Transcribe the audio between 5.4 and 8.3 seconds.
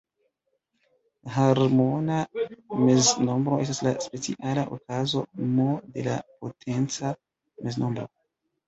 "M" de la potenca meznombro.